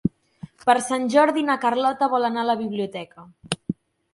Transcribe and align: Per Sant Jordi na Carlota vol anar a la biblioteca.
Per 0.69 0.75
Sant 0.85 1.03
Jordi 1.15 1.43
na 1.49 1.57
Carlota 1.65 2.09
vol 2.15 2.25
anar 2.31 2.41
a 2.45 2.49
la 2.51 2.59
biblioteca. 2.63 3.29